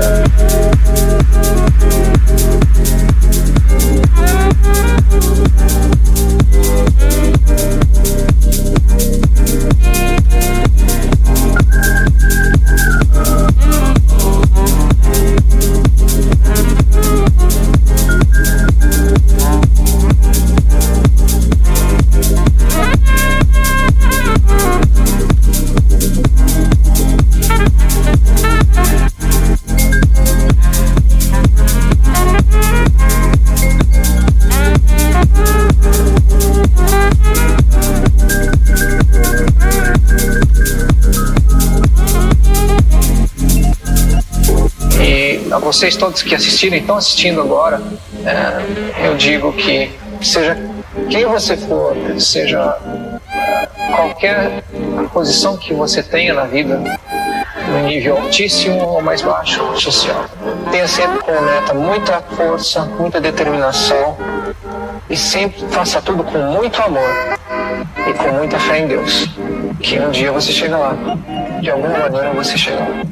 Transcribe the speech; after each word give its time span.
Thank 0.00 0.38
you. 3.02 3.07
Vocês 45.78 45.96
todos 45.96 46.22
que 46.22 46.34
assistiram 46.34 46.76
e 46.76 46.80
estão 46.80 46.96
assistindo 46.96 47.40
agora, 47.40 47.80
é, 48.26 49.06
eu 49.06 49.16
digo 49.16 49.52
que 49.52 49.96
seja 50.20 50.58
quem 51.08 51.24
você 51.24 51.56
for, 51.56 51.96
seja 52.18 52.76
é, 53.32 53.68
qualquer 53.94 54.64
posição 55.12 55.56
que 55.56 55.72
você 55.72 56.02
tenha 56.02 56.34
na 56.34 56.46
vida, 56.46 56.82
no 57.68 57.78
nível 57.86 58.18
altíssimo 58.18 58.84
ou 58.88 59.00
mais 59.00 59.22
baixo 59.22 59.62
social. 59.80 60.24
Tenha 60.72 60.88
sempre 60.88 61.20
como 61.20 61.40
meta 61.42 61.72
muita 61.72 62.22
força, 62.22 62.84
muita 62.98 63.20
determinação 63.20 64.16
e 65.08 65.16
sempre 65.16 65.64
faça 65.68 66.02
tudo 66.02 66.24
com 66.24 66.38
muito 66.38 66.82
amor 66.82 67.38
e 68.04 68.12
com 68.14 68.32
muita 68.32 68.58
fé 68.58 68.80
em 68.80 68.88
Deus. 68.88 69.30
Que 69.80 70.00
um 70.00 70.10
dia 70.10 70.32
você 70.32 70.50
chega 70.50 70.76
lá. 70.76 70.96
De 71.60 71.70
alguma 71.70 71.96
maneira 71.98 72.32
você 72.32 72.58
chega 72.58 72.80
lá. 72.80 73.07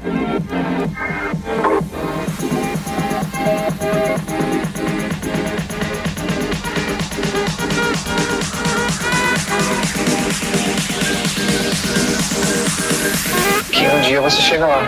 você 14.31 14.42
chega 14.42 14.66
lá. 14.66 14.82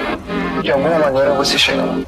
De 0.63 0.73
alguma 0.73 0.99
maneira 0.99 1.35
você 1.35 1.57
chega 1.57 1.83
lá. 1.83 1.99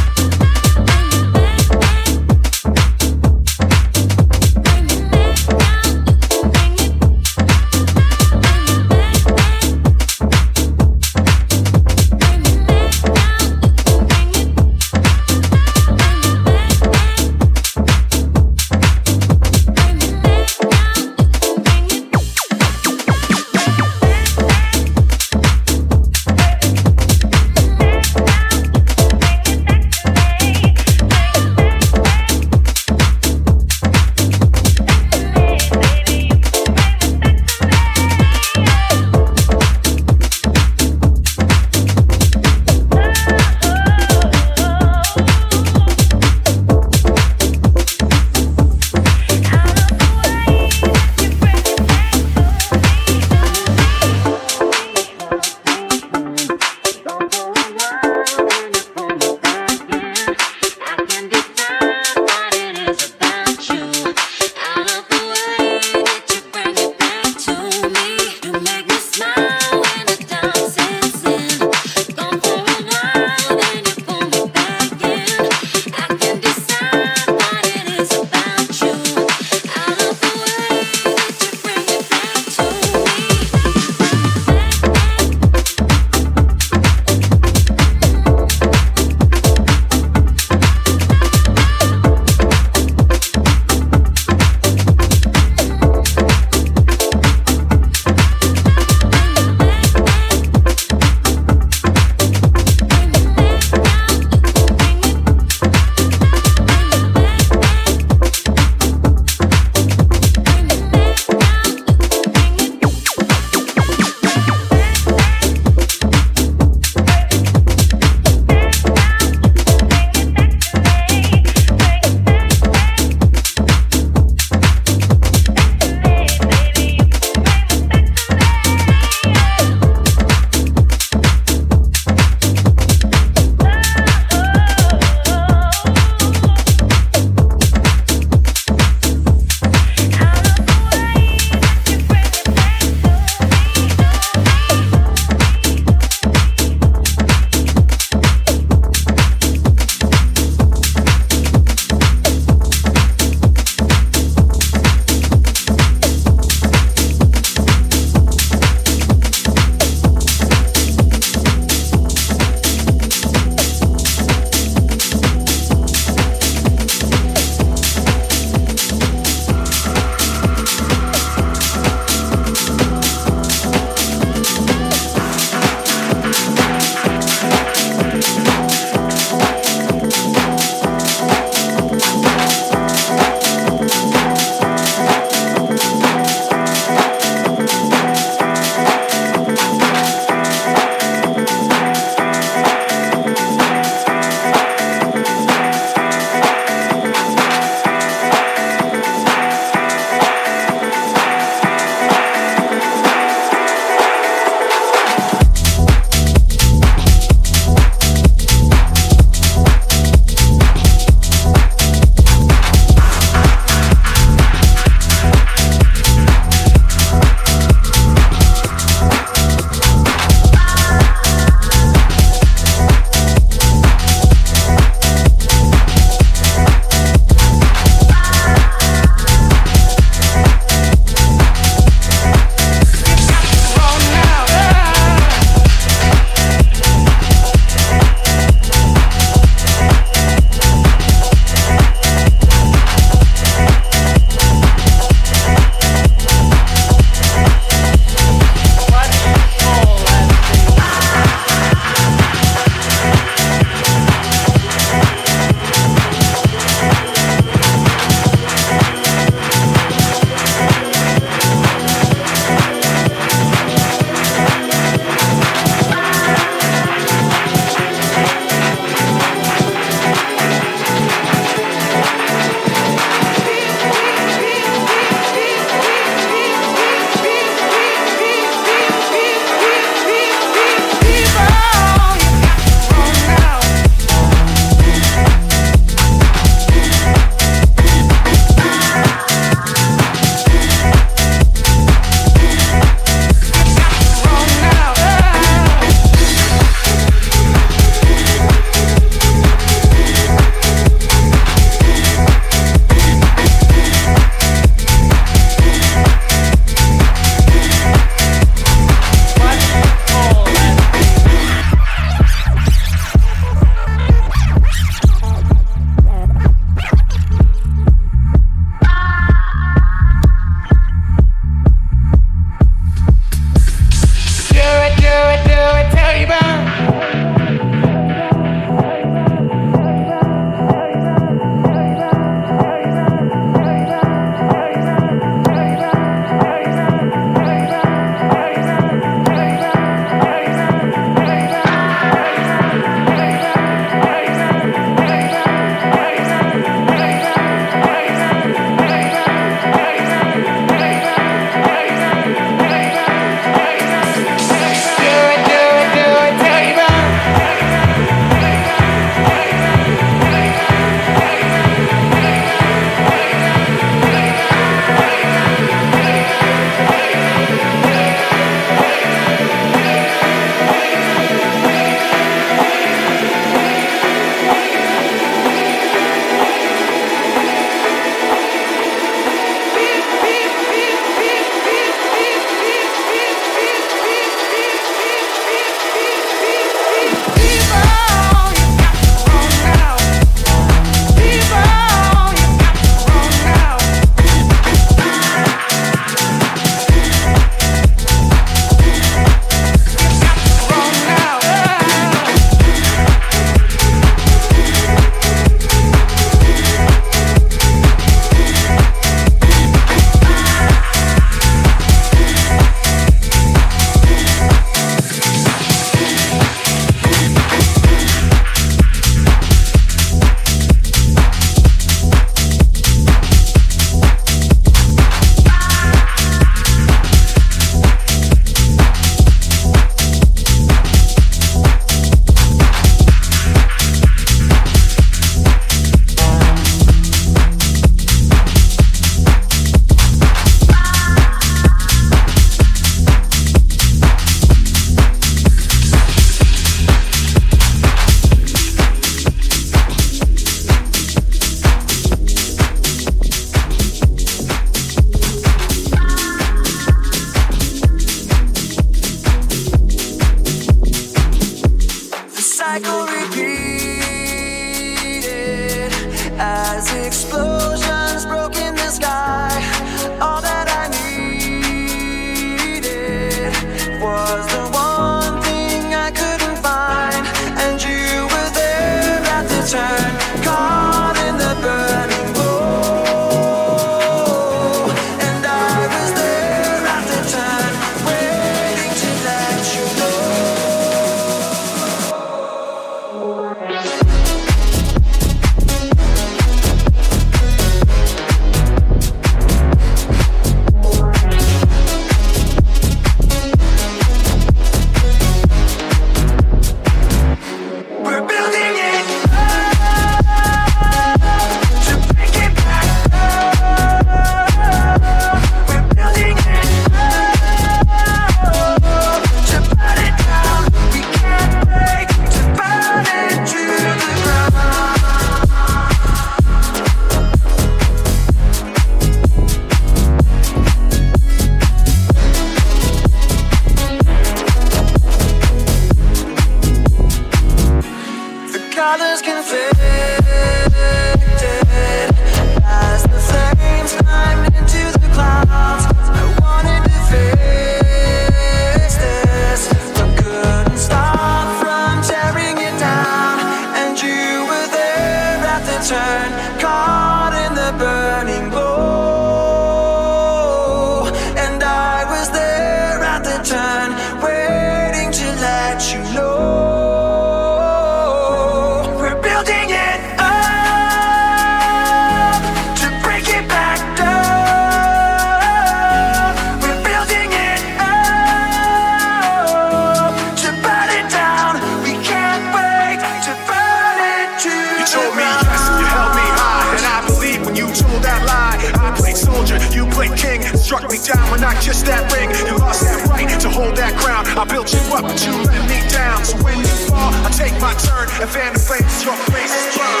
my 597.61 597.73
turn 597.75 598.09
and 598.19 598.29
fan 598.29 598.53
the 598.53 598.59
flames, 598.59 599.05
your 599.05 599.15
face 599.29 599.53
is 599.53 599.77
burned. 599.77 600.00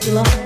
belong. 0.00 0.39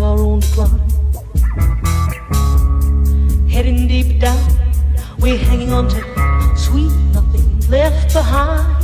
our 0.00 0.18
own. 0.18 0.40
Heading 3.48 3.88
deep 3.88 4.20
down, 4.20 4.38
we're 5.18 5.36
hanging 5.36 5.72
on 5.72 5.88
to 5.88 6.00
sweet 6.56 6.92
nothing 7.12 7.60
left 7.68 8.12
behind. 8.12 8.77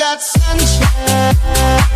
got 0.00 0.22
sunshine. 0.22 1.89